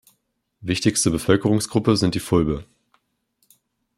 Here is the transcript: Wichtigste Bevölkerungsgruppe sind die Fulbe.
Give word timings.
Wichtigste 0.61 1.11
Bevölkerungsgruppe 1.11 1.95
sind 1.95 2.15
die 2.15 2.19
Fulbe. 2.19 2.65